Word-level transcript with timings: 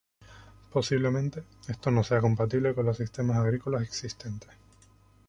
Posiblemente, 0.73 1.43
esto 1.67 1.91
no 1.91 2.03
sea 2.03 2.21
compatible 2.21 2.73
con 2.73 2.87
los 2.87 2.97
sistemas 2.97 3.37
agrícolas 3.37 3.83
existentes. 3.83 4.49